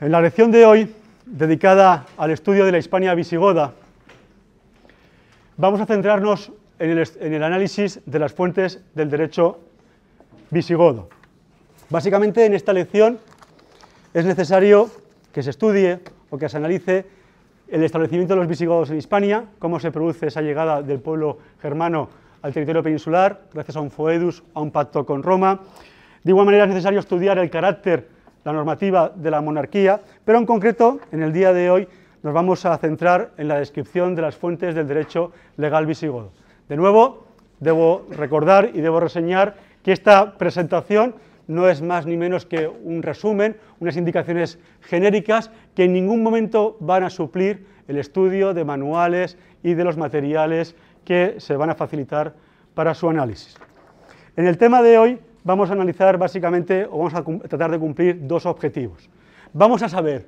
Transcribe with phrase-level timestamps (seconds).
[0.00, 0.94] En la lección de hoy,
[1.24, 3.72] dedicada al estudio de la Hispania visigoda,
[5.56, 6.98] vamos a centrarnos en
[7.32, 9.60] el, análisis de las fuentes del derecho
[10.50, 11.08] visigodo.
[11.88, 13.18] Básicamente, en esta lección
[14.12, 14.90] es necesario
[15.32, 17.06] que se estudie o que se analice
[17.68, 22.10] el establecimiento de los visigodos en Hispania, cómo se produce esa llegada del pueblo germano
[22.44, 25.62] al territorio peninsular, gracias a un foedus, a un pacto con Roma.
[26.22, 28.06] De igual manera es necesario estudiar el carácter
[28.44, 31.88] la normativa de la monarquía, pero en concreto, en el día de hoy,
[32.22, 36.32] nos vamos a centrar en la descripción de las fuentes del derecho legal visigodo.
[36.68, 37.24] De nuevo,
[37.60, 41.14] debo recordar y debo reseñar que esta presentación
[41.46, 46.76] no es más ni menos que un resumen, unas indicaciones genéricas que en ningún momento
[46.80, 51.74] van a suplir el estudio de manuales y de los materiales que se van a
[51.74, 52.34] facilitar
[52.74, 53.56] para su análisis.
[54.36, 58.26] En el tema de hoy vamos a analizar básicamente, o vamos a tratar de cumplir
[58.26, 59.08] dos objetivos.
[59.52, 60.26] Vamos a saber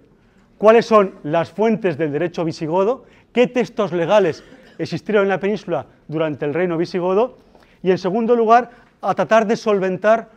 [0.58, 4.44] cuáles son las fuentes del derecho visigodo, qué textos legales
[4.78, 7.38] existieron en la península durante el reino visigodo,
[7.82, 10.28] y en segundo lugar, a tratar de solventar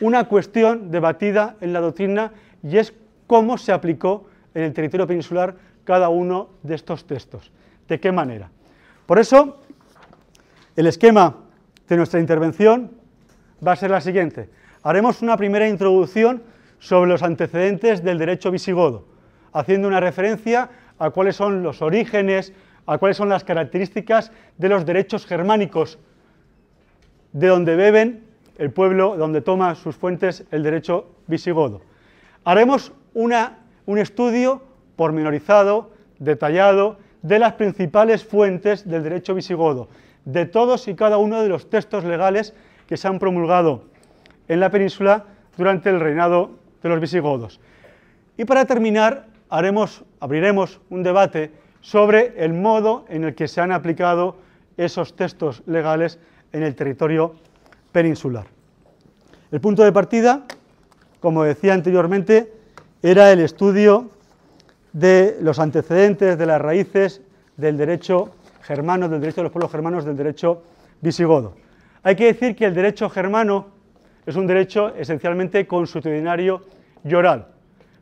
[0.00, 2.94] una cuestión debatida en la doctrina y es
[3.26, 7.50] cómo se aplicó en el territorio peninsular cada uno de estos textos,
[7.88, 8.50] de qué manera.
[9.06, 9.58] Por eso,
[10.76, 11.36] el esquema
[11.88, 12.90] de nuestra intervención
[13.66, 14.48] va a ser la siguiente.
[14.82, 16.42] Haremos una primera introducción
[16.78, 19.06] sobre los antecedentes del derecho visigodo,
[19.52, 22.52] haciendo una referencia a cuáles son los orígenes,
[22.86, 25.98] a cuáles son las características de los derechos germánicos,
[27.32, 28.24] de donde beben
[28.58, 31.82] el pueblo, donde toma sus fuentes el derecho visigodo.
[32.44, 34.62] Haremos un estudio
[34.96, 39.88] pormenorizado, detallado, de las principales fuentes del derecho visigodo,
[40.24, 42.54] de todos y cada uno de los textos legales
[42.86, 43.84] que se han promulgado
[44.48, 45.24] en la península
[45.56, 46.50] durante el reinado
[46.82, 47.60] de los visigodos.
[48.36, 53.72] Y para terminar, haremos, abriremos un debate sobre el modo en el que se han
[53.72, 54.36] aplicado
[54.76, 56.18] esos textos legales
[56.52, 57.34] en el territorio
[57.92, 58.46] peninsular.
[59.50, 60.44] El punto de partida,
[61.20, 62.52] como decía anteriormente,
[63.02, 64.10] era el estudio
[64.92, 67.22] de los antecedentes, de las raíces
[67.56, 68.32] del derecho
[68.62, 70.62] germano, del derecho de los pueblos germanos, del derecho
[71.00, 71.56] visigodo.
[72.02, 73.68] Hay que decir que el derecho germano
[74.26, 76.64] es un derecho esencialmente consuetudinario
[77.04, 77.48] y oral,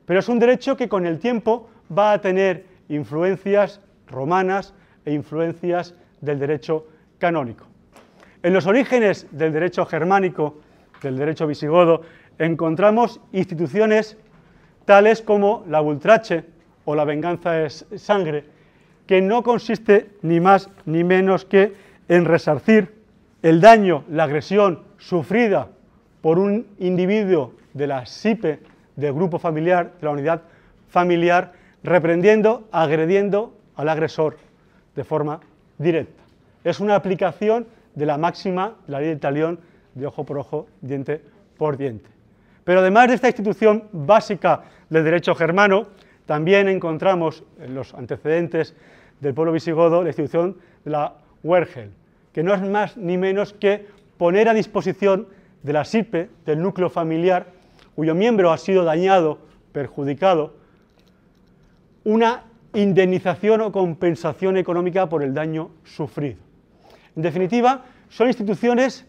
[0.05, 4.75] pero es un derecho que con el tiempo va a tener influencias romanas
[5.05, 6.87] e influencias del derecho
[7.19, 7.67] canónico.
[8.43, 10.61] En los orígenes del derecho germánico,
[11.03, 12.03] del derecho visigodo,
[12.39, 14.17] encontramos instituciones
[14.85, 16.45] tales como la ultrache
[16.85, 18.45] o la venganza es sangre,
[19.09, 21.73] que no consiste ni más ni menos que
[22.09, 22.95] en resarcir
[23.43, 25.69] el daño, la agresión sufrida
[26.21, 28.61] por un individuo de la SIPE,
[28.97, 30.43] del grupo familiar, de la unidad
[30.89, 31.53] familiar,
[31.83, 34.37] reprendiendo, agrediendo al agresor
[34.95, 35.41] de forma
[35.79, 36.23] directa.
[36.63, 39.59] Es una aplicación de la máxima, la ley del talión,
[39.95, 41.23] de ojo por ojo, diente
[41.57, 42.11] por diente.
[42.63, 45.87] Pero además de esta institución básica del derecho germano,
[46.29, 48.77] también encontramos en los antecedentes
[49.19, 51.91] del pueblo visigodo la institución de la Wergel,
[52.35, 53.87] que no es más ni menos que
[54.19, 55.29] poner a disposición
[55.63, 57.47] de la SIPE, del núcleo familiar,
[57.97, 59.39] cuyo miembro ha sido dañado,
[59.73, 60.53] perjudicado,
[62.05, 66.37] una indemnización o compensación económica por el daño sufrido.
[67.17, 69.07] En definitiva, son instituciones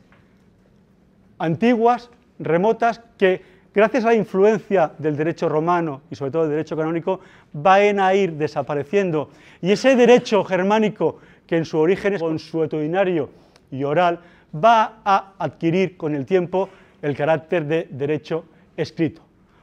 [1.37, 6.75] antiguas, remotas, que gracias a la influencia del derecho romano y sobre todo del derecho
[6.75, 7.19] canónico,
[7.53, 9.29] van a ir desapareciendo.
[9.61, 13.29] Y ese derecho germánico que en su origen es consuetudinario
[13.71, 14.19] y oral,
[14.53, 16.69] va a adquirir con el tiempo
[17.01, 19.21] el carácter de derecho escrito.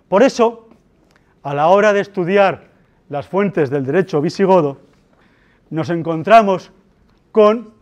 [0.09, 0.69] Por eso,
[1.43, 2.69] a la hora de estudiar
[3.09, 4.79] las fuentes del derecho visigodo,
[5.71, 6.73] nos encontramos
[7.33, 7.73] con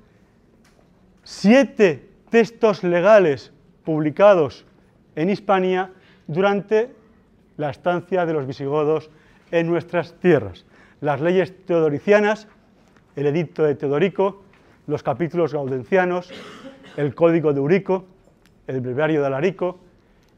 [1.23, 3.53] siete textos legales
[3.85, 4.65] publicados
[5.17, 5.91] en Hispania
[6.27, 6.93] durante
[7.57, 9.11] la estancia de los visigodos
[9.51, 10.65] en nuestras tierras.
[11.01, 12.49] Las leyes teodoricianas
[13.17, 14.43] el edicto de Teodorico,
[14.87, 16.31] los capítulos gaudencianos,
[16.97, 18.05] el código de Eurico,
[18.67, 19.79] el breviario de Alarico,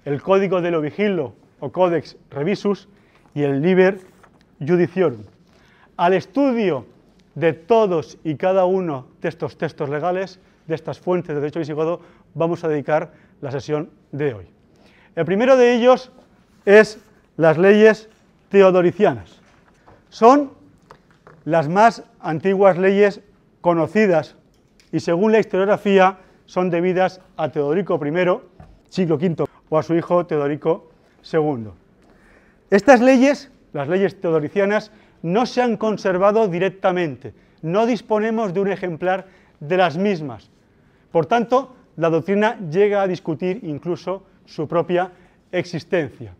[0.05, 2.89] el código de Lovigilo o Codex Revisus
[3.35, 4.01] y el Liber
[4.61, 5.23] Judiciorum.
[5.97, 6.87] Al estudio
[7.35, 12.01] de todos y cada uno de estos textos legales, de estas fuentes de derecho visigodo,
[12.35, 14.47] vamos a dedicar la sesión de hoy.
[15.17, 16.13] El primero de ellos
[16.67, 16.99] es
[17.39, 18.11] las leyes
[18.51, 19.41] teodoricianas.
[20.11, 20.53] Son
[21.47, 23.23] las más antiguas leyes
[23.63, 24.37] conocidas
[24.93, 28.41] y según la historiografía son debidas a Teodorico I,
[28.91, 30.91] siglo V, o a su hijo Teodorico
[31.33, 31.71] II.
[32.69, 34.93] Estas leyes, las leyes teodoricianas,
[35.23, 39.27] no se han conservado directamente, no disponemos de un ejemplar
[39.61, 40.51] de las mismas.
[41.11, 45.13] Por tanto, la doctrina llega a discutir incluso su propia
[45.53, 46.35] existencia.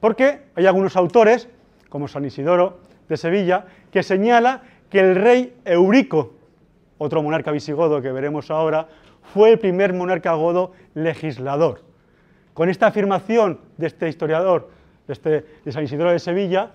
[0.00, 1.48] Porque hay algunos autores,
[1.88, 6.34] como San Isidoro de Sevilla, que señala que el rey Eurico,
[6.98, 8.88] otro monarca visigodo que veremos ahora,
[9.32, 11.82] fue el primer monarca godo legislador.
[12.54, 14.70] Con esta afirmación de este historiador,
[15.06, 16.72] de, este, San Isidoro de Sevilla,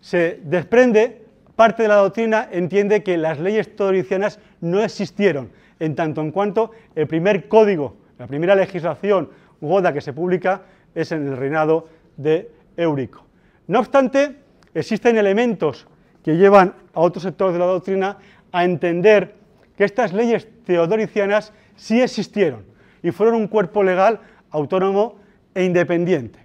[0.00, 1.22] se desprende
[1.56, 6.72] parte de la doctrina entiende que las leyes teodoricianas no existieron, en tanto en cuanto
[6.94, 9.30] el primer código, la primera legislación
[9.68, 10.62] goda que se publica
[10.94, 13.24] es en el reinado de Eurico.
[13.66, 14.36] No obstante,
[14.74, 15.86] existen elementos
[16.22, 18.18] que llevan a otros sectores de la doctrina
[18.52, 19.34] a entender
[19.76, 22.64] que estas leyes teodoricianas sí existieron
[23.02, 24.20] y fueron un cuerpo legal
[24.50, 25.16] autónomo
[25.54, 26.38] e independiente.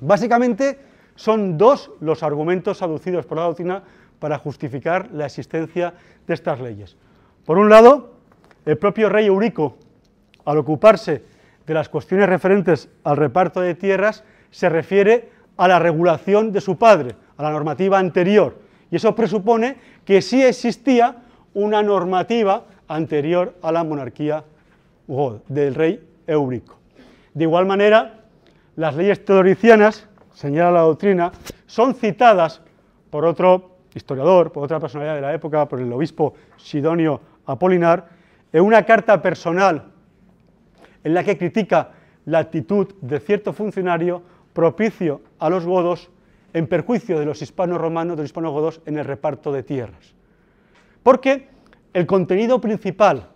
[0.00, 0.78] Básicamente
[1.16, 3.82] son dos los argumentos aducidos por la doctrina
[4.18, 5.94] para justificar la existencia
[6.26, 6.96] de estas leyes.
[7.44, 8.14] Por un lado,
[8.64, 9.76] el propio rey Eurico,
[10.44, 11.22] al ocuparse
[11.66, 16.76] de las cuestiones referentes al reparto de tierras, se refiere a la regulación de su
[16.76, 18.58] padre, a la normativa anterior.
[18.90, 21.16] Y eso presupone que sí existía
[21.54, 24.44] una normativa anterior a la monarquía
[25.48, 26.76] del rey Eurico.
[27.32, 28.20] De igual manera,
[28.76, 31.32] las leyes teodoricianas, señala la doctrina,
[31.66, 32.60] son citadas
[33.10, 38.08] por otro historiador, por otra personalidad de la época, por el obispo Sidonio Apolinar,
[38.52, 39.93] en una carta personal
[41.04, 41.92] en la que critica
[42.24, 44.22] la actitud de cierto funcionario
[44.52, 46.10] propicio a los godos
[46.54, 50.14] en perjuicio de los hispanos romanos, de los hispanos godos en el reparto de tierras.
[51.02, 51.48] Porque
[51.92, 53.28] el contenido principal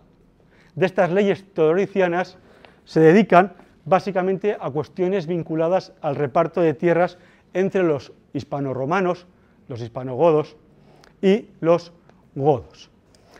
[0.75, 2.37] de estas leyes teodoricianas
[2.85, 3.53] se dedican
[3.85, 7.17] básicamente a cuestiones vinculadas al reparto de tierras
[7.53, 9.27] entre los hispano-romanos,
[9.67, 10.55] los hispanogodos
[11.21, 11.91] y los
[12.35, 12.89] godos.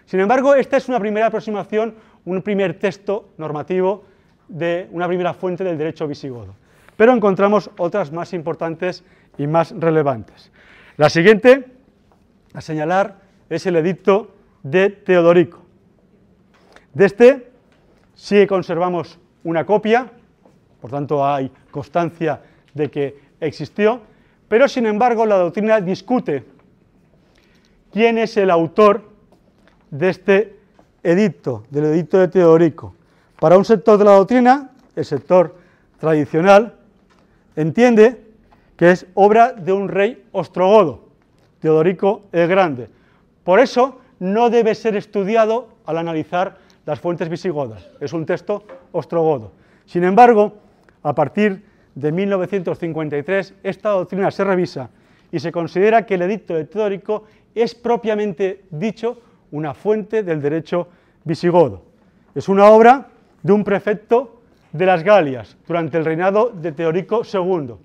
[0.05, 4.03] Sin embargo, esta es una primera aproximación, un primer texto normativo
[4.49, 6.55] de una primera fuente del derecho visigodo.
[6.97, 9.05] Pero encontramos otras más importantes
[9.37, 10.51] y más relevantes.
[10.97, 11.65] La siguiente
[12.53, 15.61] a señalar es el edicto de Teodorico.
[16.93, 17.51] De este
[18.15, 20.11] sí conservamos una copia,
[20.81, 22.41] por tanto hay constancia
[22.73, 24.01] de que existió,
[24.47, 26.43] pero sin embargo la doctrina discute
[27.91, 29.03] quién es el autor
[29.91, 30.59] de este
[31.03, 32.95] edicto, del edicto de Teodorico.
[33.39, 35.55] Para un sector de la doctrina, el sector
[35.97, 36.75] tradicional,
[37.55, 38.21] entiende
[38.75, 41.07] que es obra de un rey ostrogodo,
[41.59, 42.89] Teodorico el Grande.
[43.45, 49.53] Por eso no debe ser estudiado al analizar las fuentes visigodas, es un texto ostrogodo.
[49.85, 50.55] Sin embargo,
[51.01, 51.63] a partir
[51.95, 54.89] de 1953, esta doctrina se revisa
[55.31, 57.23] y se considera que el edicto de Teodorico
[57.55, 59.21] es propiamente dicho
[59.51, 60.89] una fuente del derecho
[61.23, 61.83] visigodo.
[62.35, 63.07] Es una obra
[63.43, 64.41] de un prefecto
[64.71, 67.75] de las Galias durante el reinado de Teodorico II,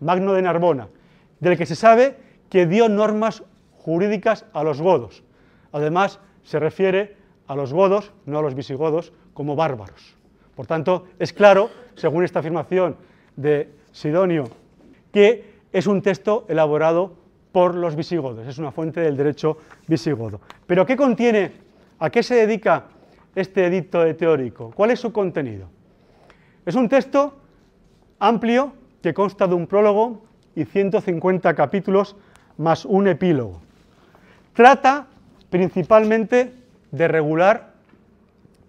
[0.00, 0.88] Magno de Narbona,
[1.40, 2.16] del que se sabe
[2.50, 3.42] que dio normas
[3.78, 5.22] jurídicas a los godos.
[5.72, 7.16] Además, se refiere
[7.46, 10.16] a los godos, no a los visigodos, como bárbaros.
[10.54, 12.96] Por tanto, es claro, según esta afirmación
[13.36, 14.44] de Sidonio,
[15.12, 17.14] que es un texto elaborado
[17.52, 20.40] por los visigodos, es una fuente del derecho visigodo.
[20.66, 21.52] Pero ¿qué contiene,
[21.98, 22.84] a qué se dedica
[23.34, 24.72] este edicto de teórico?
[24.74, 25.68] ¿Cuál es su contenido?
[26.66, 27.34] Es un texto
[28.18, 30.22] amplio que consta de un prólogo
[30.54, 32.16] y 150 capítulos
[32.56, 33.60] más un epílogo.
[34.54, 35.06] Trata
[35.50, 36.52] principalmente
[36.90, 37.74] de regular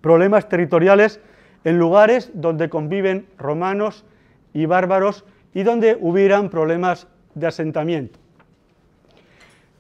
[0.02, 1.20] problemas territoriales
[1.64, 4.06] en lugares donde conviven romanos
[4.54, 8.20] y bárbaros y donde hubieran problemas de asentamiento.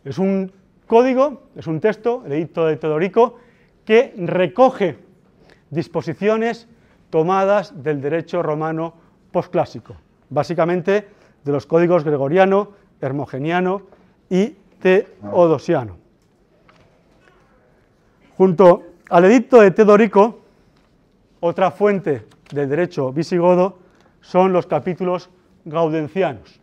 [0.03, 0.51] Es un
[0.88, 3.39] código, es un texto, el edicto de Teodorico,
[3.89, 5.00] que recoge
[5.72, 6.67] disposiciones
[7.10, 8.93] tomadas del derecho romano
[9.31, 9.96] posclásico,
[10.29, 11.08] básicamente
[11.43, 13.81] de los códigos gregoriano, hermogeniano
[14.29, 15.98] y teodosiano.
[18.38, 20.39] Junto al edicto de Teodorico,
[21.39, 23.79] otra fuente del derecho visigodo
[24.22, 25.31] son los capítulos
[25.65, 26.62] gaudencianos.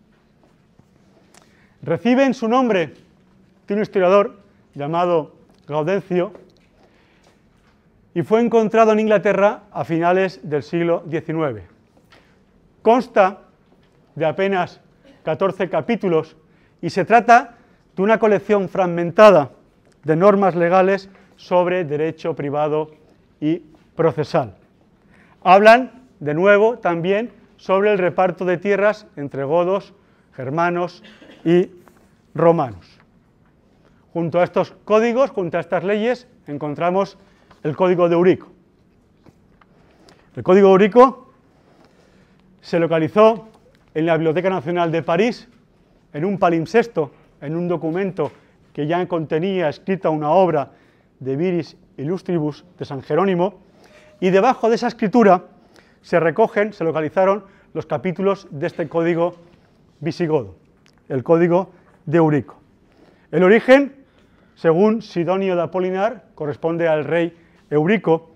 [1.83, 2.95] Reciben su nombre
[3.67, 4.39] de un historiador
[4.77, 5.35] llamado
[5.67, 6.46] Gaudencio
[8.17, 11.65] y fue encontrado en Inglaterra a finales del siglo XIX.
[12.81, 13.41] Consta
[14.15, 14.81] de apenas
[15.23, 16.35] 14 capítulos
[16.81, 17.57] y se trata
[17.95, 19.51] de una colección fragmentada
[20.03, 22.93] de normas legales sobre derecho privado
[23.39, 23.61] y
[23.95, 24.55] procesal.
[25.43, 29.93] Hablan, de nuevo, también sobre el reparto de tierras entre godos,
[30.33, 31.03] germanos
[31.45, 31.69] y
[32.35, 32.99] romanos.
[34.15, 37.19] Junto a estos códigos, junto a estas leyes, encontramos
[37.67, 38.47] el código de Eurico.
[40.37, 41.33] El código de Eurico
[42.61, 43.49] se localizó
[43.93, 45.49] en la Biblioteca Nacional de París,
[46.13, 48.31] en un palimpsesto, en un documento
[48.73, 50.71] que ya contenía escrita una obra
[51.19, 53.55] de Viris Illustribus de San Jerónimo,
[54.21, 55.47] y debajo de esa escritura
[56.03, 59.35] se recogen, se localizaron los capítulos de este código
[59.99, 60.55] visigodo,
[61.09, 61.73] el código
[62.05, 62.61] de Eurico.
[63.33, 63.93] El origen,
[64.55, 67.37] según Sidonio de Apolinar, corresponde al rey
[67.71, 68.31] Eurico,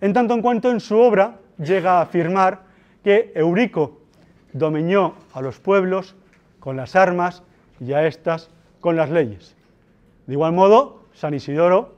[0.00, 2.62] en tanto en cuanto en su obra llega a afirmar
[3.02, 4.00] que Eurico
[4.52, 6.14] dominó a los pueblos
[6.60, 7.42] con las armas
[7.80, 8.50] y a estas
[8.80, 9.56] con las leyes.
[10.26, 11.94] De igual modo, San Isidoro,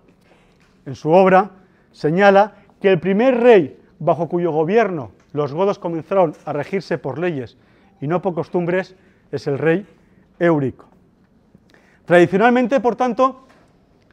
[0.84, 1.50] en su obra,
[1.92, 7.56] señala que el primer rey bajo cuyo gobierno los godos comenzaron a regirse por leyes
[8.00, 8.94] y no por costumbres
[9.32, 9.86] es el rey
[10.38, 10.86] Eurico.
[12.04, 13.46] Tradicionalmente, por tanto,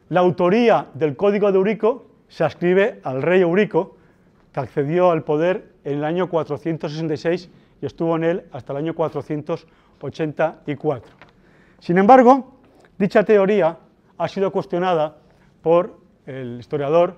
[0.08, 3.96] la autoría del Código de Eurico se ascribe al rey Eurico,
[4.52, 7.48] que accedió al poder en el año 466
[7.80, 11.12] y estuvo en él hasta el año 484.
[11.78, 12.58] Sin embargo,
[12.98, 13.78] dicha teoría
[14.18, 15.18] ha sido cuestionada
[15.62, 17.14] por el historiador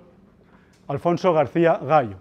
[0.87, 2.19] Alfonso García Gallo.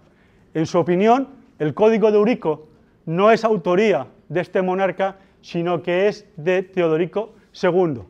[0.54, 2.68] En su opinión, el Código de Eurico
[3.04, 8.00] no es autoría de este monarca, sino que es de Teodorico II.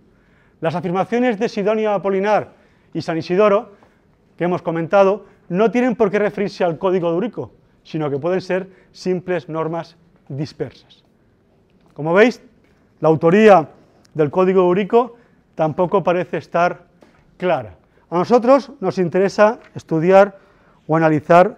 [0.61, 2.52] Las afirmaciones de Sidonio Apolinar
[2.95, 3.75] y San Isidoro,
[4.37, 7.52] que hemos comentado, no tienen por qué referirse al Código de Eurico,
[7.83, 9.97] sino que pueden ser simples normas
[10.28, 11.05] dispersas.
[11.95, 12.43] Como veis,
[13.00, 13.69] la autoría
[14.14, 15.16] del Código de Eurico
[15.55, 16.87] tampoco parece estar
[17.37, 17.76] clara.
[18.11, 20.38] A nosotros nos interesa estudiar
[20.87, 21.57] o analizar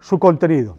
[0.00, 0.78] su contenido.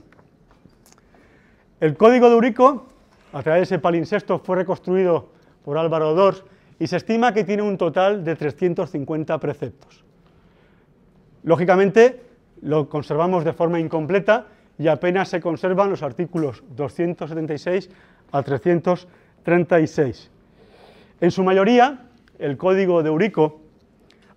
[1.79, 2.87] El código de Eurico,
[3.33, 5.29] a través de ese palincesto, fue reconstruido
[5.63, 6.43] por Álvaro Dors
[6.77, 10.03] y se estima que tiene un total de 350 preceptos.
[11.43, 12.21] Lógicamente,
[12.61, 17.89] lo conservamos de forma incompleta y apenas se conservan los artículos 276
[18.31, 20.31] a 336.
[21.21, 23.61] En su mayoría, el código de Eurico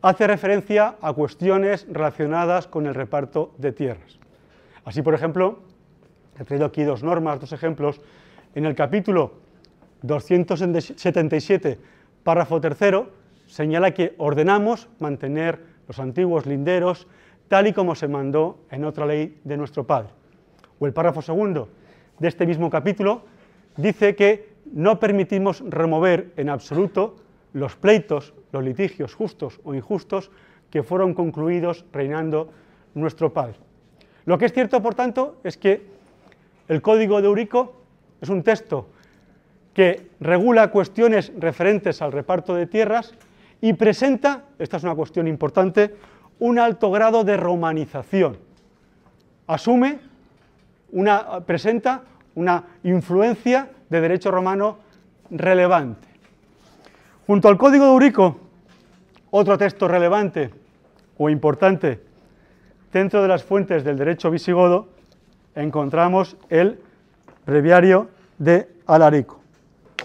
[0.01, 4.19] hace referencia a cuestiones relacionadas con el reparto de tierras.
[4.85, 5.61] Así, por ejemplo,
[6.39, 8.01] He traído aquí dos normas, dos ejemplos.
[8.55, 9.35] En el capítulo
[10.03, 11.79] 277,
[12.25, 13.11] párrafo tercero,
[13.47, 17.07] señala que ordenamos mantener los antiguos linderos
[17.49, 20.09] tal y como se mandó en otra ley de nuestro Padre.
[20.79, 21.69] O el párrafo segundo
[22.19, 23.21] de este mismo capítulo
[23.77, 27.17] dice que no permitimos remover en absoluto
[27.53, 30.31] los pleitos, los litigios justos o injustos
[30.71, 32.49] que fueron concluidos reinando
[32.95, 33.57] nuestro Padre.
[34.25, 35.83] Lo que es cierto, por tanto, es que
[36.69, 37.75] el código de Eurico
[38.23, 38.87] es un texto
[39.75, 43.13] que regula cuestiones referentes al reparto de tierras
[43.63, 45.95] y presenta, esta es una cuestión importante,
[46.41, 48.37] un alto grado de romanización.
[49.47, 50.01] Asume,
[51.47, 52.03] presenta
[52.35, 54.79] una influencia de derecho romano
[55.31, 56.09] relevante.
[57.27, 58.37] Junto al Código de Eurico,
[59.31, 60.51] otro texto relevante
[61.17, 62.03] o importante
[62.93, 64.89] dentro de las fuentes del derecho visigodo
[65.55, 66.81] encontramos el
[67.47, 69.41] breviario de Alarico,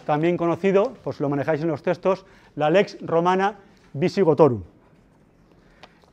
[0.07, 3.55] también conocido, pues lo manejáis en los textos, la lex romana
[3.91, 4.63] visigotorum.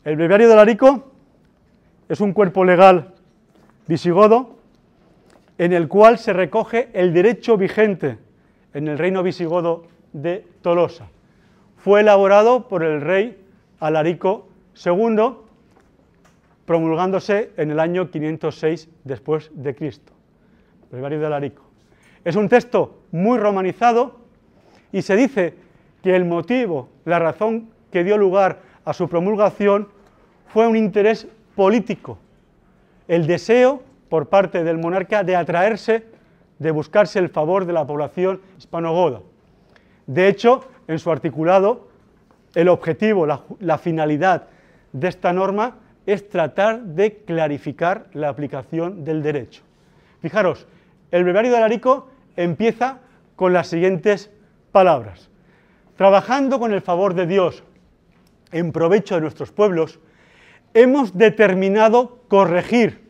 [0.05, 1.13] El breviario de Alarico
[2.09, 3.15] es un cuerpo legal
[3.87, 4.57] visigodo
[5.59, 8.19] en el cual se recoge el derecho vigente
[8.73, 11.07] en el reino visigodo de Tolosa.
[11.77, 13.41] Fue elaborado por el rey
[13.79, 14.49] Alarico
[14.85, 15.37] II
[16.67, 20.13] promulgándose en el año 506 después de Cristo,
[20.91, 21.64] Breviario de Alarico.
[22.25, 24.21] Es un texto muy romanizado
[24.93, 25.55] y se dice
[26.03, 29.89] que el motivo, la razón que dio lugar a su promulgación
[30.47, 32.19] fue un interés político,
[33.09, 36.07] el deseo por parte del monarca de atraerse,
[36.59, 39.21] de buscarse el favor de la población hispanogoda.
[40.07, 41.89] De hecho, en su articulado,
[42.55, 44.45] el objetivo, la, finalidad
[44.93, 45.77] de esta norma
[46.07, 49.63] es tratar de clarificar la aplicación del derecho.
[50.21, 50.67] Fijaros,
[51.11, 53.01] el breviario de Alarico empieza
[53.37, 54.31] con las siguientes
[54.73, 55.31] palabras.
[55.97, 57.63] Trabajando con el favor de Dios
[58.53, 60.01] en provecho de nuestros pueblos,
[60.75, 63.05] hemos determinado corregir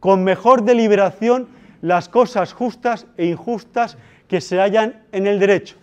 [0.00, 1.48] con mejor deliberación
[1.80, 3.98] las cosas justas e injustas
[4.28, 5.76] que se hallan en el derecho.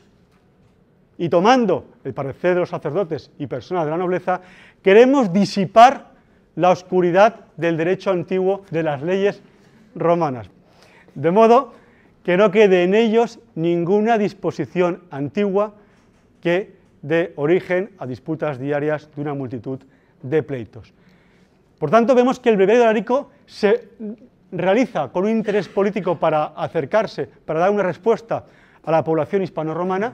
[1.18, 4.42] Y tomando el parecer de los sacerdotes y personas de la nobleza,
[4.82, 6.12] queremos disipar
[6.56, 9.42] la oscuridad del derecho antiguo de las leyes
[9.96, 10.50] romanas.
[11.16, 11.74] De modo
[12.30, 15.74] que no quede en ellos ninguna disposición antigua
[16.42, 19.80] que dé origen a disputas diarias de una multitud
[20.22, 20.94] de pleitos.
[21.80, 23.90] Por tanto, vemos que el breviario de Arico se
[24.52, 28.46] realiza con un interés político para acercarse, para dar una respuesta
[28.84, 30.14] a la población hispano-romana,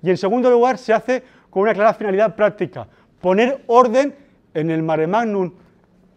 [0.00, 2.86] y en segundo lugar se hace con una clara finalidad práctica,
[3.20, 4.14] poner orden
[4.54, 5.54] en el mare magnum,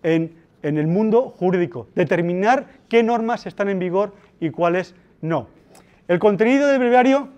[0.03, 5.47] en, en el mundo jurídico, determinar qué normas están en vigor y cuáles no.
[6.07, 7.29] El contenido del breviario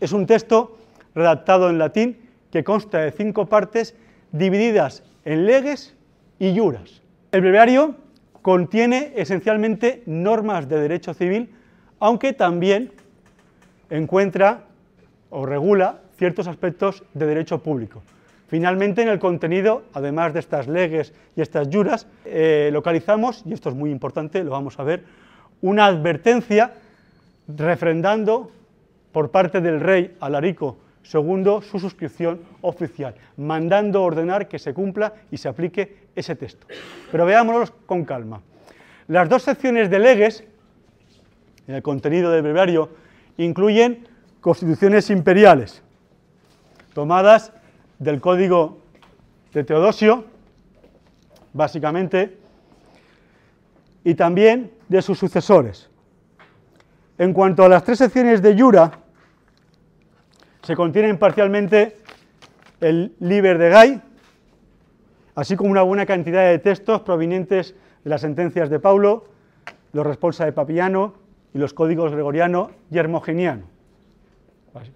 [0.00, 0.78] es un texto
[1.14, 2.18] redactado en latín
[2.50, 3.94] que consta de cinco partes
[4.32, 5.94] divididas en leges
[6.38, 7.02] y juras.
[7.32, 7.96] El breviario
[8.42, 11.50] contiene esencialmente normas de derecho civil,
[12.00, 12.92] aunque también
[13.90, 14.64] encuentra
[15.30, 18.02] o regula ciertos aspectos de derecho público.
[18.48, 23.70] Finalmente, en el contenido, además de estas leges y estas juras, eh, localizamos, y esto
[23.70, 25.04] es muy importante, lo vamos a ver,
[25.60, 26.74] una advertencia
[27.48, 28.50] refrendando
[29.12, 30.78] por parte del rey Alarico
[31.12, 36.66] II su suscripción oficial, mandando ordenar que se cumpla y se aplique ese texto.
[37.10, 38.40] Pero veámoslo con calma.
[39.06, 40.44] Las dos secciones de leges,
[41.66, 42.90] en el contenido del breviario,
[43.36, 44.08] incluyen
[44.40, 45.82] constituciones imperiales,
[46.94, 47.52] tomadas
[47.98, 48.78] del código
[49.52, 50.24] de Teodosio,
[51.52, 52.36] básicamente,
[54.04, 55.90] y también de sus sucesores.
[57.18, 58.92] En cuanto a las tres secciones de Yura,
[60.62, 61.98] se contienen parcialmente
[62.80, 64.02] el Liber de Gai,
[65.34, 67.74] así como una buena cantidad de textos provenientes
[68.04, 69.26] de las sentencias de Paulo,
[69.92, 71.14] los responsa de Papiano
[71.52, 73.64] y los códigos gregoriano y hermogeniano.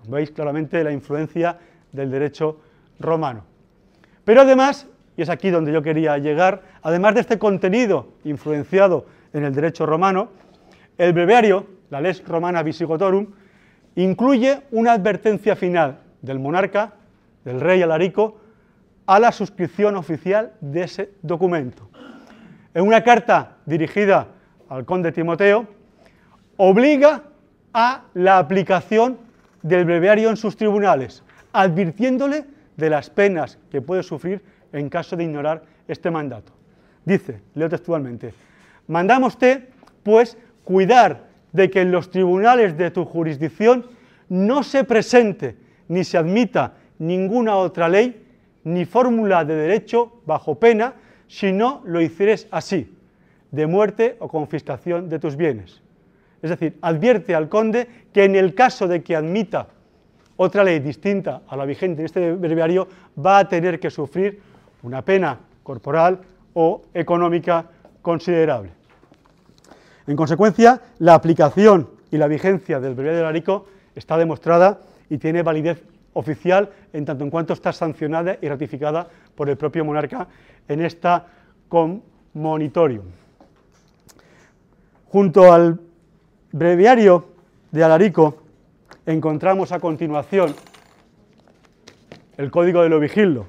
[0.08, 1.58] Veis claramente la influencia
[1.92, 2.60] del derecho
[3.00, 3.44] romano.
[4.24, 4.86] Pero además,
[5.16, 9.86] y es aquí donde yo quería llegar, además de este contenido influenciado en el derecho
[9.86, 10.30] romano,
[10.96, 13.26] el breviario, la Lex Romana Visigotorum,
[13.94, 16.94] incluye una advertencia final del monarca,
[17.44, 18.40] del rey Alarico,
[19.06, 21.88] a la suscripción oficial de ese documento.
[22.74, 24.28] En una carta dirigida
[24.68, 25.66] al conde Timoteo,
[26.56, 27.22] obliga
[27.72, 29.18] a la aplicación
[29.62, 32.44] del breviario en sus tribunales, advirtiéndole
[32.76, 36.52] de las penas que puede sufrir en caso de ignorar este mandato.
[37.04, 38.34] Dice, leo textualmente,
[38.88, 39.68] mandamos usted,
[40.02, 43.86] pues, cuidar de que en los tribunales de tu jurisdicción
[44.28, 45.56] no se presente
[45.88, 48.24] ni se admita ninguna otra ley
[48.64, 50.94] ni fórmula de derecho bajo pena
[51.26, 52.94] si no lo hicieres así,
[53.50, 55.80] de muerte o confiscación de tus bienes.
[56.42, 59.68] Es decir, advierte al conde que en el caso de que admita
[60.36, 62.86] otra ley distinta a la vigente en este breviario,
[63.18, 64.40] va a tener que sufrir
[64.82, 66.20] una pena corporal
[66.54, 67.66] o económica
[68.02, 68.77] considerable.
[70.08, 75.42] En consecuencia, la aplicación y la vigencia del breviario de Larico está demostrada y tiene
[75.42, 80.26] validez oficial en tanto en cuanto está sancionada y ratificada por el propio monarca
[80.66, 81.26] en esta
[82.32, 83.04] Monitorium.
[85.08, 85.78] Junto al
[86.52, 87.28] breviario
[87.70, 88.38] de Alarico
[89.04, 90.54] encontramos a continuación
[92.38, 93.44] el código de lo vigildo.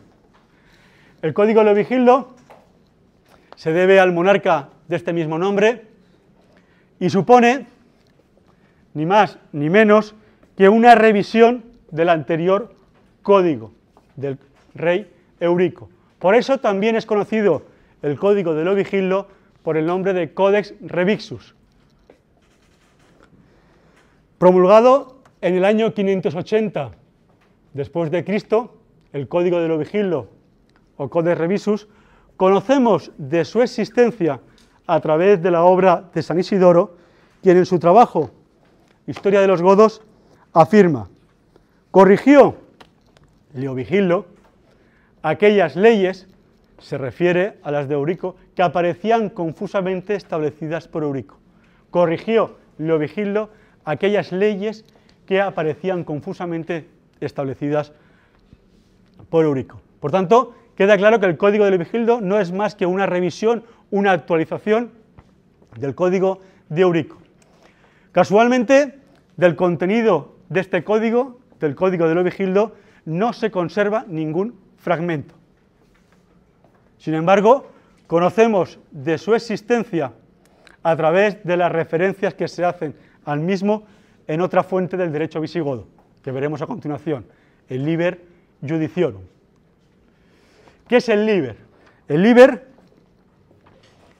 [1.21, 2.35] El código de lo vigildo
[3.55, 5.88] se debe al monarca de este mismo nombre
[6.99, 7.67] y supone
[8.93, 10.15] ni más ni menos
[10.57, 12.75] que una revisión del anterior
[13.21, 13.71] código
[14.15, 14.37] del
[14.75, 15.09] rey
[15.39, 15.89] Eurico.
[16.19, 17.63] Por eso también es conocido
[18.01, 19.27] el código de lo vigildo
[19.63, 21.55] por el nombre de Codex Revixus.
[24.37, 26.91] Promulgado en el año 580
[27.73, 28.77] después de Cristo,
[29.13, 30.27] el Código de lo Vigilo
[30.97, 31.87] o Codex Revisus,
[32.37, 34.41] conocemos de su existencia
[34.89, 36.97] a través de la obra de San Isidoro,
[37.43, 38.31] quien en su trabajo
[39.05, 40.01] Historia de los Godos
[40.51, 41.09] afirma,
[41.91, 42.55] corrigió
[43.53, 44.25] Leovigilo
[45.21, 46.27] aquellas leyes,
[46.79, 51.37] se refiere a las de Eurico, que aparecían confusamente establecidas por Eurico.
[51.91, 53.49] Corrigió Leovigilo
[53.85, 54.85] aquellas leyes
[55.27, 56.87] que aparecían confusamente
[57.19, 57.91] establecidas
[59.29, 59.81] por Eurico.
[59.99, 63.63] Por tanto, queda claro que el código de Leovigildo no es más que una revisión,
[63.91, 64.91] una actualización
[65.77, 67.17] del código de Eurico.
[68.11, 68.99] Casualmente,
[69.37, 72.75] del contenido de este código, del código de Leovigildo,
[73.05, 75.35] no se conserva ningún fragmento.
[76.97, 77.71] Sin embargo,
[78.07, 80.13] conocemos de su existencia
[80.83, 83.83] a través de las referencias que se hacen al mismo
[84.27, 85.87] en otra fuente del derecho visigodo,
[86.23, 87.25] que veremos a continuación,
[87.67, 88.21] el Liber
[88.61, 89.21] Judiciorum.
[90.87, 91.55] ¿Qué es el Liber?
[92.07, 92.68] El Liber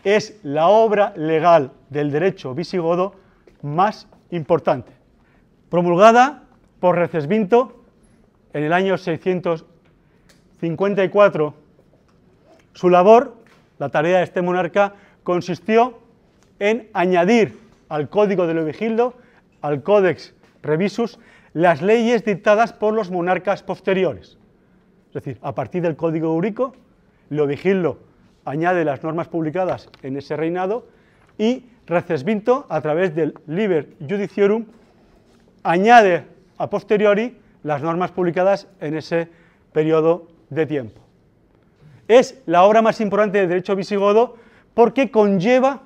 [0.03, 3.15] es la obra legal del derecho visigodo
[3.61, 4.91] más importante,
[5.69, 6.43] promulgada
[6.79, 7.83] por Recesvinto
[8.53, 11.53] en el año 654.
[12.73, 13.35] Su labor,
[13.77, 15.99] la tarea de este monarca, consistió
[16.59, 17.59] en añadir
[17.89, 19.15] al Código de Leovigildo,
[19.61, 21.19] al Codex Revisus,
[21.53, 24.37] las leyes dictadas por los monarcas posteriores.
[25.07, 26.75] Es decir, a partir del Código Eurico,
[27.29, 28.08] Leovigildo
[28.45, 30.87] añade las normas publicadas en ese reinado
[31.37, 34.65] y Recesvinto, a través del Liber Judiciorum,
[35.63, 36.23] añade
[36.59, 39.27] a posteriori las normas publicadas en ese
[39.73, 41.01] periodo de tiempo.
[42.07, 44.35] Es la obra más importante del derecho visigodo
[44.75, 45.81] porque conlleva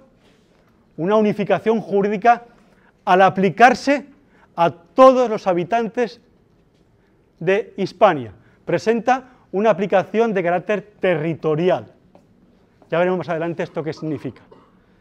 [0.98, 2.44] una unificación jurídica
[3.06, 4.08] al aplicarse
[4.58, 6.20] a todos los habitantes
[7.40, 8.34] de Hispania.
[8.66, 11.93] Presenta una aplicación de carácter territorial.
[12.94, 14.44] Ya veremos más adelante esto qué significa.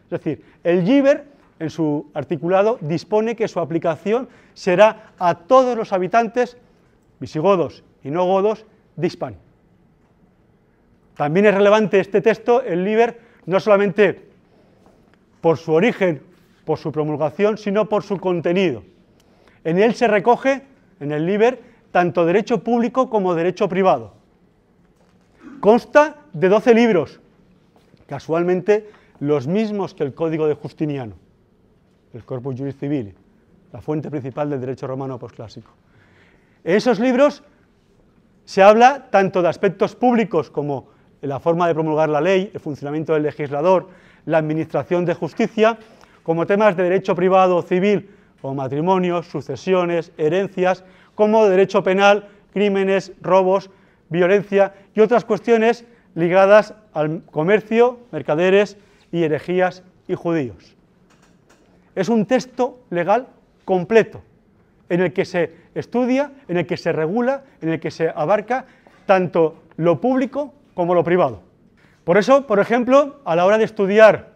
[0.05, 1.27] Es decir, el GIBER,
[1.59, 6.57] en su articulado, dispone que su aplicación será a todos los habitantes
[7.21, 8.65] visigodos y no godos
[8.97, 9.39] de Hispania.
[11.19, 14.27] También es relevante este texto, el LIBER, no solamente
[15.43, 16.23] por su origen,
[16.65, 18.85] por su promulgación, sino por su contenido.
[19.65, 20.63] En él se recoge,
[20.99, 24.15] en el LIBER, tanto derecho público como derecho privado.
[25.61, 27.21] Consta de 12 libros,
[28.13, 31.15] casualmente los mismos que el Código de Justiniano,
[32.13, 33.15] el Corpus Juris Civili,
[33.73, 35.71] la fuente principal del derecho romano posclásico.
[36.63, 37.43] En esos libros
[38.45, 40.89] se habla tanto de aspectos públicos como
[41.23, 43.89] la forma de promulgar la ley, el funcionamiento del legislador,
[44.27, 45.79] la administración de justicia,
[46.23, 48.11] como temas de derecho privado civil,
[48.43, 53.71] como matrimonios, sucesiones, herencias, como derecho penal, crímenes, robos,
[54.11, 58.77] violencia y otras cuestiones ligadas al comercio, mercaderes
[59.11, 60.77] y herejías y judíos.
[61.95, 63.29] Es un texto legal
[63.65, 64.23] completo
[64.89, 68.67] en el que se estudia, en el que se regula, en el que se abarca
[69.07, 71.43] tanto lo público como lo privado.
[72.05, 74.33] Por eso, por ejemplo, a la hora de estudiar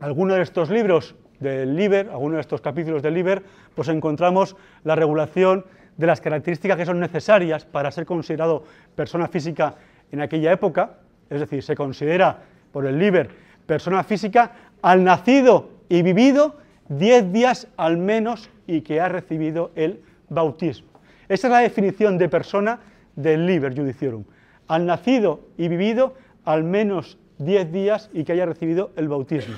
[0.00, 3.42] alguno de estos libros del LIBER, algunos de estos capítulos del LIBER,
[3.74, 5.64] pues encontramos la regulación
[5.96, 9.74] de las características que son necesarias para ser considerado persona física
[10.12, 10.98] en aquella época,
[11.30, 12.38] es decir, se considera
[12.72, 13.30] por el LIBER
[13.66, 16.56] persona física al nacido y vivido
[16.88, 20.88] 10 días al menos y que ha recibido el bautismo.
[21.28, 22.80] Esa es la definición de persona
[23.14, 24.24] del Liber Judiciorum.
[24.68, 26.14] Al nacido y vivido
[26.44, 29.54] al menos 10 días y que haya recibido el bautismo.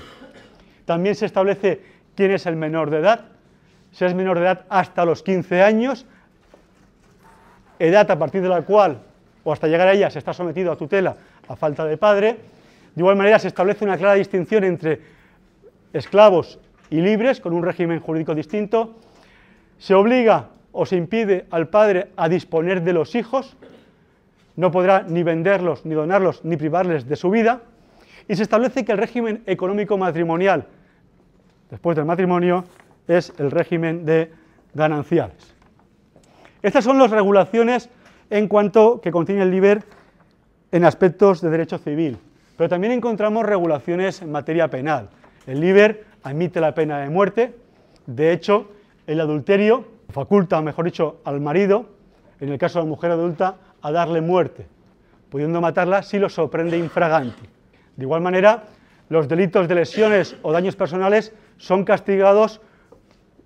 [0.84, 1.80] También se establece
[2.16, 3.26] quién es el menor de edad.
[3.92, 6.06] Si es menor de edad hasta los 15 años,
[7.78, 9.02] edad a partir de la cual,
[9.44, 11.16] o hasta llegar a ella, se está sometido a tutela
[11.50, 12.36] a falta de padre.
[12.94, 15.00] De igual manera, se establece una clara distinción entre
[15.92, 16.60] esclavos
[16.90, 18.96] y libres, con un régimen jurídico distinto.
[19.78, 23.56] Se obliga o se impide al padre a disponer de los hijos,
[24.54, 27.62] no podrá ni venderlos, ni donarlos, ni privarles de su vida,
[28.28, 30.66] y se establece que el régimen económico matrimonial,
[31.70, 32.64] después del matrimonio,
[33.08, 34.30] es el régimen de
[34.74, 35.54] gananciales.
[36.62, 37.88] Estas son las regulaciones
[38.28, 39.82] en cuanto que contiene el LIBER
[40.72, 42.18] en aspectos de derecho civil,
[42.56, 45.08] pero también encontramos regulaciones en materia penal.
[45.46, 47.54] El LIBER admite la pena de muerte,
[48.06, 48.68] de hecho,
[49.06, 51.86] el adulterio faculta, mejor dicho, al marido,
[52.40, 54.66] en el caso de la mujer adulta, a darle muerte,
[55.30, 57.48] pudiendo matarla si lo sorprende infraganti.
[57.96, 58.64] De igual manera,
[59.08, 62.60] los delitos de lesiones o daños personales son castigados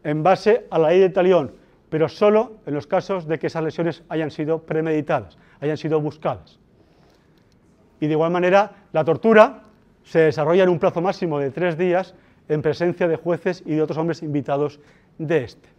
[0.02, 1.52] en base a la ley de talión,
[1.88, 6.58] pero solo en los casos de que esas lesiones hayan sido premeditadas, hayan sido buscadas.
[8.04, 9.62] Y de igual manera, la tortura
[10.02, 12.14] se desarrolla en un plazo máximo de tres días
[12.50, 14.78] en presencia de jueces y de otros hombres invitados
[15.16, 15.70] de este.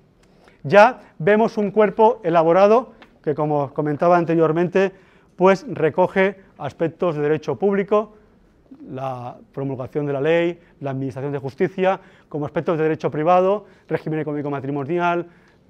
[0.63, 4.91] Ya vemos un cuerpo elaborado que, como comentaba anteriormente,
[5.35, 8.15] pues recoge aspectos de derecho público,
[8.89, 14.17] la promulgación de la ley, la administración de justicia, como aspectos de derecho privado, régimen
[14.17, 15.27] económico matrimonial,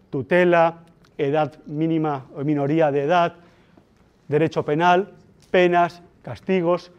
[0.09, 0.85] tutela,
[1.17, 3.35] edad mínima o minoría de edad,
[4.29, 5.11] derecho penal,
[5.51, 6.91] penas, castigos,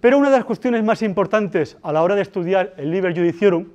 [0.00, 3.68] pero una de las cuestiones más importantes a la hora de estudiar el Liber Judiciorum,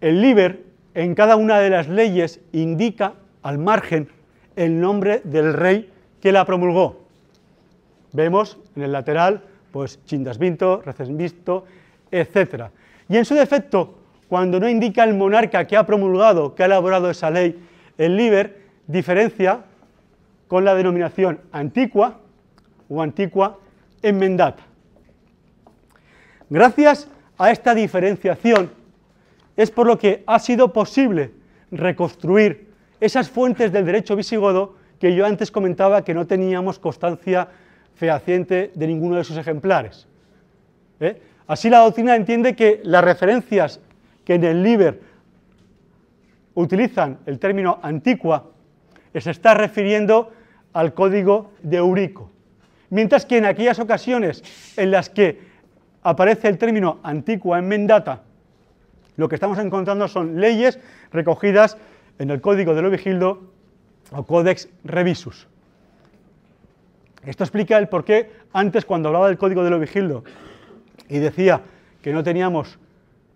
[0.00, 0.62] el Liber
[0.94, 4.08] en cada una de las leyes indica al margen
[4.54, 7.00] el nombre del rey que la promulgó.
[8.12, 11.64] Vemos en el lateral, pues Chindasvinto, Recesvinto,
[12.12, 12.66] etc.
[13.08, 17.10] Y en su defecto, cuando no indica el monarca que ha promulgado, que ha elaborado
[17.10, 17.58] esa ley,
[17.98, 19.64] el Liber diferencia
[20.46, 22.20] con la denominación antigua
[22.88, 23.58] o antigua
[24.02, 24.62] enmendata.
[26.50, 28.70] Gracias a esta diferenciación
[29.56, 31.32] es por lo que ha sido posible
[31.70, 32.68] reconstruir
[33.00, 37.48] esas fuentes del derecho visigodo que yo antes comentaba que no teníamos constancia
[37.94, 40.06] fehaciente de ninguno de sus ejemplares.
[41.00, 41.20] ¿eh?
[41.46, 43.80] Así la doctrina entiende que las referencias
[44.24, 45.00] que en el Liber
[46.54, 48.50] utilizan el término antigua
[49.20, 50.32] se está refiriendo
[50.72, 52.30] al código de Eurico,
[52.90, 54.42] mientras que en aquellas ocasiones
[54.76, 55.40] en las que
[56.02, 58.22] aparece el término antigua enmendata,
[59.16, 60.78] lo que estamos encontrando son leyes
[61.12, 61.76] recogidas
[62.18, 63.42] en el código de Lovigildo
[64.12, 65.46] o Codex Revisus.
[67.24, 70.24] Esto explica el por qué antes cuando hablaba del código de Lovigildo
[71.08, 71.60] y decía
[72.00, 72.78] que no teníamos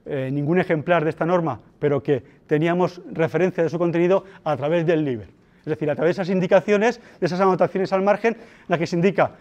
[0.07, 4.87] eh, ningún ejemplar de esta norma, pero que teníamos referencia de su contenido a través
[4.87, 5.42] del Liber.
[5.63, 8.87] Es decir, a través de esas indicaciones, de esas anotaciones al margen, en la que
[8.87, 9.33] se indica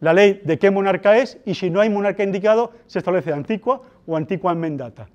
[0.00, 3.82] la ley de qué monarca es y si no hay monarca indicado, se establece antigua
[4.06, 5.08] o antigua enmendata.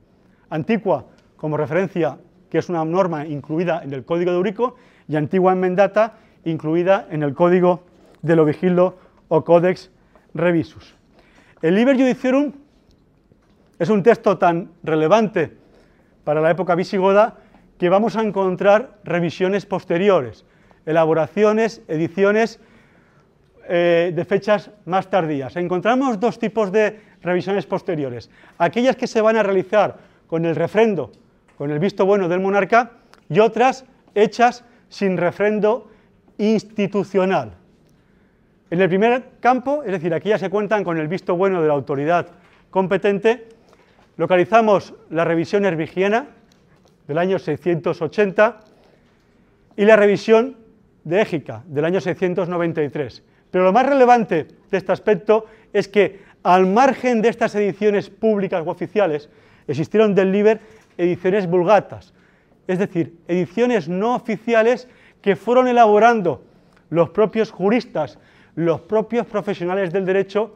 [0.49, 2.17] Antigua como referencia,
[2.49, 4.75] que es una norma incluida en el Código de Eurico,
[5.07, 6.13] y antigua enmendata
[6.45, 7.83] incluida en el Código
[8.21, 9.91] de lo Vigilo o Codex
[10.33, 10.95] Revisus.
[11.61, 12.53] El Liber Judiciorum
[13.77, 15.51] es un texto tan relevante
[16.23, 17.37] para la época visigoda
[17.77, 20.45] que vamos a encontrar revisiones posteriores,
[20.85, 22.59] elaboraciones, ediciones
[23.67, 25.55] eh, de fechas más tardías.
[25.55, 28.29] Encontramos dos tipos de revisiones posteriores.
[28.57, 31.11] Aquellas que se van a realizar con el refrendo,
[31.57, 32.91] con el visto bueno del monarca,
[33.29, 35.89] y otras hechas sin refrendo
[36.37, 37.53] institucional.
[38.69, 41.67] En el primer campo, es decir, aquí ya se cuentan con el visto bueno de
[41.67, 42.27] la autoridad
[42.69, 43.47] competente,
[44.17, 46.27] localizamos la revisión herbigiana
[47.07, 48.59] del año 680
[49.77, 50.57] y la revisión
[51.03, 53.23] de Égica del año 693.
[53.51, 58.63] Pero lo más relevante de este aspecto es que al margen de estas ediciones públicas
[58.65, 59.29] o oficiales,
[59.67, 60.59] existieron del Liber
[60.97, 62.13] ediciones vulgatas,
[62.67, 64.87] es decir, ediciones no oficiales
[65.21, 66.43] que fueron elaborando
[66.89, 68.19] los propios juristas,
[68.53, 70.55] los propios profesionales del derecho,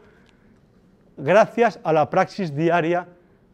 [1.17, 3.07] gracias a la praxis diaria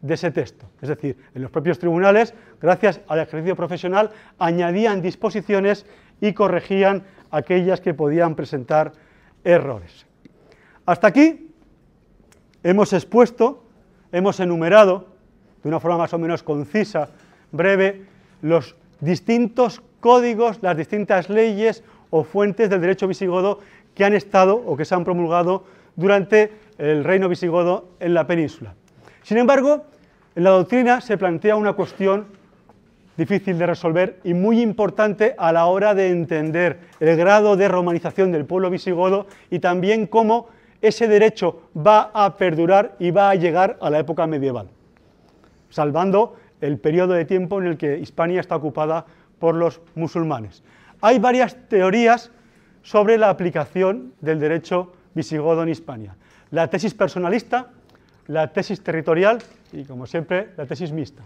[0.06, 0.66] de ese texto.
[0.80, 5.86] Es decir, en los propios tribunales, gracias al ejercicio profesional, añadían disposiciones
[6.20, 8.92] y corregían aquellas que podían presentar
[9.44, 10.06] errores.
[10.86, 11.50] Hasta aquí
[12.62, 13.64] hemos expuesto,
[14.12, 15.08] hemos enumerado
[15.62, 17.08] de una forma más o menos concisa,
[17.50, 18.04] breve,
[18.42, 23.58] los distintos códigos, las distintas leyes o fuentes del derecho visigodo
[23.94, 25.64] que han estado o que se han promulgado
[25.96, 28.74] durante el reino visigodo en la península.
[29.22, 29.86] Sin embargo,
[30.36, 32.26] en la doctrina se plantea una cuestión
[33.16, 38.30] difícil de resolver y muy importante a la hora de entender el grado de romanización
[38.32, 40.48] del pueblo visigodo y también cómo
[40.82, 44.68] ese derecho va a perdurar y va a llegar a la época medieval,
[45.70, 49.06] salvando el periodo de tiempo en el que Hispania está ocupada
[49.38, 50.62] por los musulmanes.
[51.00, 52.30] Hay varias teorías
[52.82, 56.14] sobre la aplicación del derecho visigodo en Hispania.
[56.50, 57.70] La tesis personalista,
[58.26, 59.38] la tesis territorial
[59.72, 61.22] y, como siempre, la tesis mixta.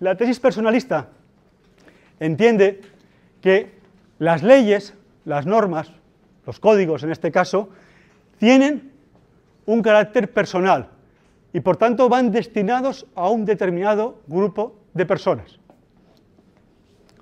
[0.00, 1.08] La tesis personalista
[2.20, 2.82] entiende
[3.40, 3.72] que
[4.18, 5.90] las leyes, las normas,
[6.46, 7.70] los códigos en este caso,
[8.38, 8.92] tienen
[9.66, 10.88] un carácter personal
[11.52, 15.58] y por tanto van destinados a un determinado grupo de personas.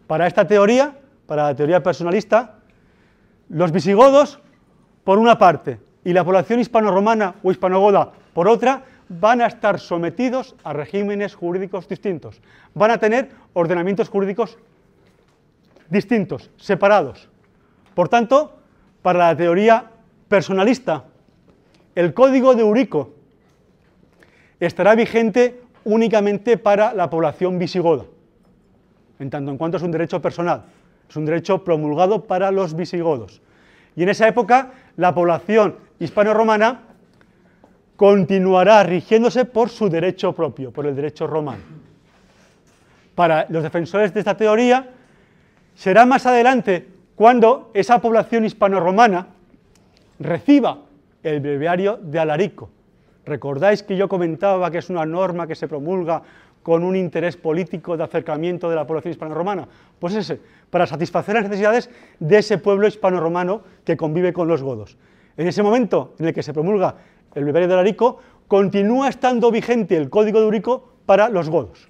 [0.06, 2.58] Para esta teoría, para la teoría personalista,
[3.48, 4.40] los visigodos,
[5.04, 10.54] por una parte, y la población hispano-romana o hispanogoda, por otra, van a estar sometidos
[10.64, 12.40] a regímenes jurídicos distintos.
[12.74, 14.58] Van a tener ordenamientos jurídicos
[15.88, 17.28] distintos, separados.
[17.94, 18.56] Por tanto,
[19.02, 19.90] para la teoría
[20.28, 21.04] personalista,
[21.94, 23.12] el código de Eurico
[24.58, 28.04] estará vigente únicamente para la población visigoda,
[29.18, 30.64] en tanto en cuanto es un derecho personal,
[31.08, 33.42] es un derecho promulgado para los visigodos.
[33.94, 36.80] Y en esa época, la población hispano-romana
[37.96, 41.62] continuará rigiéndose por su derecho propio, por el derecho romano.
[43.14, 44.90] Para los defensores de esta teoría,
[45.74, 49.28] será más adelante cuando esa población hispano-romana
[50.18, 50.78] reciba
[51.22, 52.70] el breviario de Alarico.
[53.24, 56.22] ¿Recordáis que yo comentaba que es una norma que se promulga
[56.62, 59.68] con un interés político de acercamiento de la población hispano-romana?
[59.98, 64.96] Pues ese, para satisfacer las necesidades de ese pueblo hispano-romano que convive con los godos.
[65.36, 66.96] En ese momento en el que se promulga
[67.34, 68.18] el breviario de Larico,
[68.48, 71.88] continúa estando vigente el código de Urico para los godos.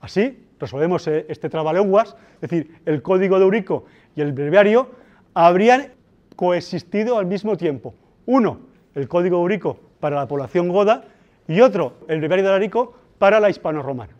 [0.00, 4.90] Así resolvemos eh, este trabalenguas, es decir, el código de Urico y el breviario
[5.34, 5.92] habrían
[6.36, 7.94] coexistido al mismo tiempo.
[8.26, 8.60] Uno,
[8.94, 11.04] el código de Urico para la población goda
[11.46, 14.12] y otro, el breviario de Alarico, para la hispano-romana.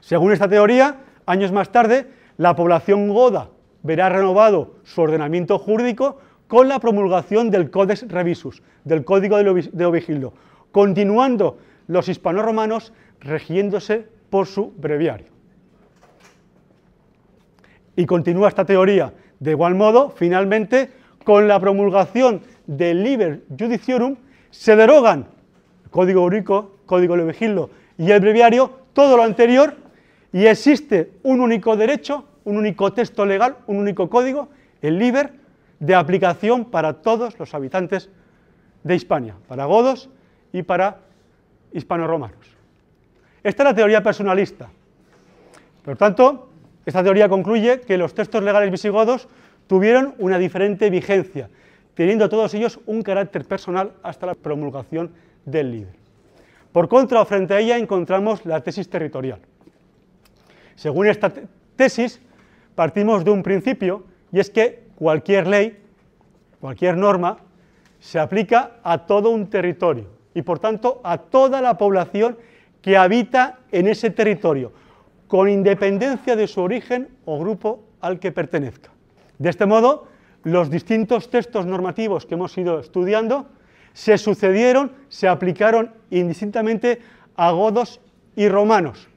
[0.00, 3.48] Según esta teoría, años más tarde, la población goda
[3.82, 10.32] verá renovado su ordenamiento jurídico con la promulgación del Codex Revisus, del Código de Ovigildo,
[10.72, 15.28] continuando los hispano-romanos regiéndose por su breviario.
[17.96, 20.90] Y continúa esta teoría de igual modo, finalmente,
[21.24, 24.16] con la promulgación del Liber Judiciorum,
[24.50, 25.26] se derogan
[25.84, 29.76] el Código Único, Código Levigildo y el breviario, todo lo anterior,
[30.32, 34.48] y existe un único derecho, un único texto legal, un único código,
[34.82, 35.32] el Liber,
[35.78, 38.10] de aplicación para todos los habitantes
[38.82, 40.08] de Hispania, para godos
[40.52, 41.00] y para
[41.72, 42.56] hispano-romanos.
[43.42, 44.68] Esta es la teoría personalista.
[45.84, 46.48] Por tanto,
[46.84, 49.28] esta teoría concluye que los textos legales visigodos
[49.66, 51.50] tuvieron una diferente vigencia,
[51.94, 55.12] teniendo todos ellos un carácter personal hasta la promulgación
[55.44, 55.94] del líder.
[56.72, 59.40] Por contra, frente a ella encontramos la tesis territorial.
[60.74, 61.32] Según esta
[61.74, 62.20] tesis,
[62.74, 65.78] partimos de un principio, y es que cualquier ley,
[66.60, 67.38] cualquier norma,
[68.00, 72.36] se aplica a todo un territorio y, por tanto, a toda la población
[72.82, 74.72] que habita en ese territorio,
[75.28, 78.90] con independencia de su origen o grupo al que pertenezca.
[79.38, 80.06] De este modo,
[80.44, 83.46] los distintos textos normativos que hemos ido estudiando
[83.92, 87.00] se sucedieron, se aplicaron indistintamente
[87.34, 88.00] a godos
[88.36, 89.08] y romanos,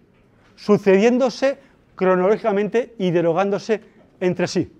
[0.55, 1.59] sucediéndose
[1.95, 3.81] cronológicamente y derogándose
[4.19, 4.71] entre sí.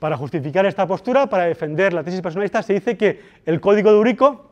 [0.00, 3.98] Para justificar esta postura, para defender la tesis personalista, se dice que el Código de
[3.98, 4.50] Urico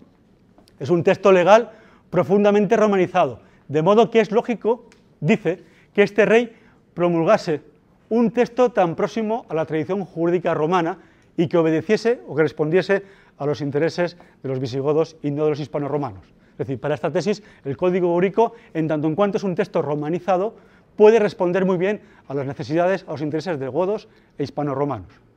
[0.79, 1.71] es un texto legal
[2.11, 4.85] profundamente romanizado, de modo que es lógico,
[5.21, 6.55] dice, que este rey
[6.93, 7.63] promulgase
[8.11, 10.99] un texto tan próximo a la tradición jurídica romana
[11.37, 13.05] y que obedeciese o que respondiese
[13.39, 16.27] a los intereses de los visigodos y no de los hispano-romanos.
[16.53, 19.81] Es decir, para esta tesis, el Código Úrico, en tanto en cuanto es un texto
[19.81, 20.57] romanizado,
[20.97, 25.28] puede responder muy bien a las necesidades, a los intereses de godos e hispano-romanos.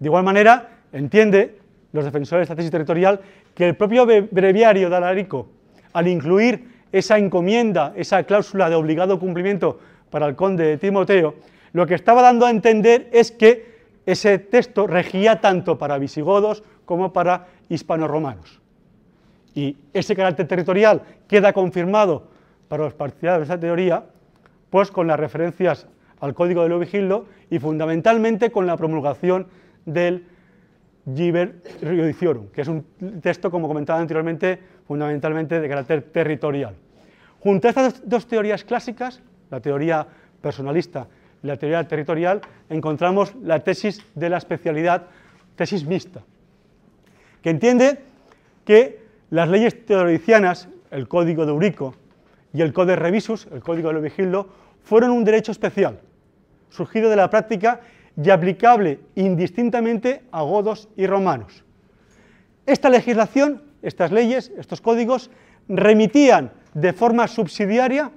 [0.00, 1.58] De igual manera, entiende
[1.92, 3.20] los defensores de esta tesis territorial
[3.54, 5.48] que el propio breviario de Alarico,
[5.92, 9.78] al incluir esa encomienda, esa cláusula de obligado cumplimiento
[10.10, 11.34] para el conde de Timoteo,
[11.72, 17.12] lo que estaba dando a entender es que ese texto regía tanto para visigodos como
[17.12, 18.60] para hispano-romanos.
[19.54, 22.28] Y ese carácter territorial queda confirmado
[22.68, 24.04] para los partidarios de esta teoría,
[24.70, 25.86] pues con las referencias
[26.20, 29.46] al Código de Leovigildo y fundamentalmente con la promulgación
[29.84, 30.26] del
[31.14, 32.84] Giber Judiciorum, que es un
[33.20, 36.74] texto, como comentaba anteriormente, fundamentalmente de carácter territorial.
[37.40, 40.06] Junto a estas dos teorías clásicas, la teoría
[40.40, 41.06] personalista
[41.42, 45.06] la teoría territorial, encontramos la tesis de la especialidad,
[45.56, 46.22] tesis mixta,
[47.42, 48.00] que entiende
[48.64, 51.94] que las leyes teodoricianas, el Código de Eurico
[52.52, 54.48] y el Codex Revisus, el Código de Leovigildo,
[54.82, 56.00] fueron un derecho especial,
[56.68, 57.80] surgido de la práctica
[58.22, 61.64] y aplicable indistintamente a godos y romanos.
[62.66, 65.30] Esta legislación, estas leyes, estos códigos,
[65.68, 68.10] remitían de forma subsidiaria,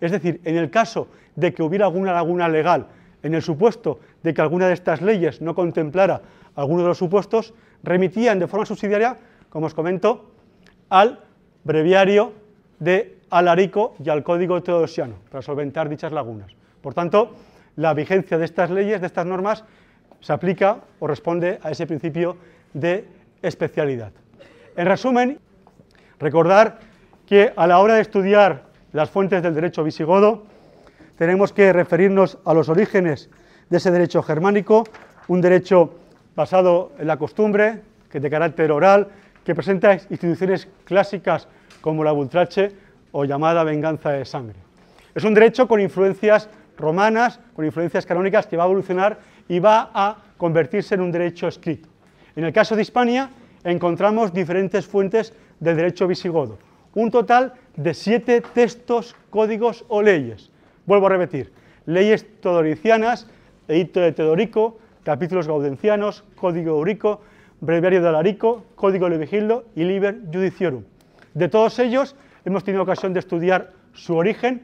[0.00, 2.86] es decir, en el caso de que hubiera alguna laguna legal,
[3.22, 6.22] en el supuesto de que alguna de estas leyes no contemplara
[6.54, 9.16] alguno de los supuestos, remitían de forma subsidiaria,
[9.48, 10.30] como os comento,
[10.88, 11.20] al
[11.64, 12.32] breviario
[12.78, 16.50] de Alarico y al Código Teodosiano, para solventar dichas lagunas.
[16.80, 17.34] Por tanto,
[17.78, 19.64] la vigencia de estas leyes, de estas normas,
[20.20, 22.36] se aplica o responde a ese principio
[22.74, 23.06] de
[23.40, 24.10] especialidad.
[24.76, 25.38] En resumen,
[26.18, 26.80] recordar
[27.24, 30.42] que a la hora de estudiar las fuentes del derecho visigodo,
[31.16, 33.30] tenemos que referirnos a los orígenes
[33.70, 34.82] de ese derecho germánico,
[35.28, 35.94] un derecho
[36.34, 39.06] basado en la costumbre, que de carácter oral,
[39.44, 41.46] que presenta instituciones clásicas
[41.80, 42.72] como la bultrache
[43.12, 44.56] o llamada venganza de sangre.
[45.14, 49.90] Es un derecho con influencias romanas, con influencias canónicas, que va a evolucionar y va
[49.92, 51.88] a convertirse en un derecho escrito.
[52.36, 53.30] En el caso de Hispania
[53.64, 56.58] encontramos diferentes fuentes del derecho visigodo,
[56.94, 60.50] un total de siete textos, códigos o leyes,
[60.88, 61.52] Vuelvo a repetir,
[61.84, 63.28] leyes todoricianas,
[63.68, 67.20] edicto de Teodorico, capítulos gaudencianos, código eurico,
[67.60, 70.84] breviario de Alarico, código Levigildo y Liber Judiciorum.
[71.34, 74.62] De todos ellos hemos tenido ocasión de estudiar su origen,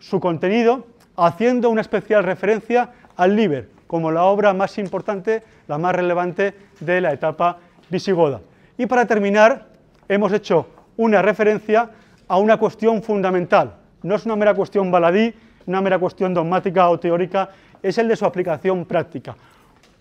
[0.00, 0.86] su contenido,
[1.16, 7.00] haciendo una especial referencia al Liber, como la obra más importante, la más relevante de
[7.00, 8.40] la etapa visigoda.
[8.76, 9.68] Y para terminar,
[10.08, 11.90] hemos hecho una referencia
[12.26, 15.32] a una cuestión fundamental, no es una mera cuestión baladí,
[15.66, 17.50] una mera cuestión dogmática o teórica,
[17.82, 19.36] es el de su aplicación práctica.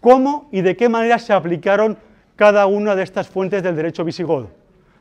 [0.01, 1.97] ¿Cómo y de qué manera se aplicaron
[2.39, 4.49] cada una de estas fuentes del derecho visigodo.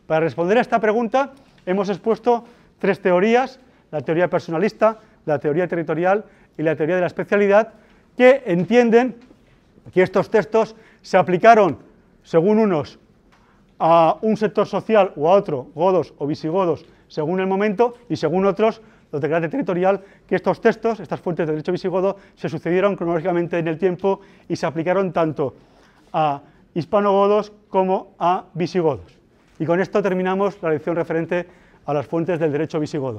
[0.09, 1.30] Para responder a esta pregunta
[1.66, 2.42] hemos expuesto
[2.80, 3.61] tres teorías,
[3.91, 6.24] la teoría personalista, la teoría territorial
[6.57, 7.74] y la teoría de la especialidad,
[8.16, 9.16] que entienden
[9.93, 11.78] que estos textos se aplicaron,
[12.22, 12.99] según unos,
[13.78, 18.45] a un sector social o a otro, godos o visigodos, según el momento, y según
[18.45, 22.97] otros, los de carácter territorial, que estos textos, estas fuentes de derecho visigodo, se sucedieron
[22.97, 25.55] cronológicamente en el tiempo y se aplicaron tanto
[26.12, 26.43] a
[26.74, 29.18] hispanogodos como a visigodos.
[29.59, 31.47] Y con esto terminamos la lección referente
[31.86, 33.16] a las fuentes del derecho visigodo.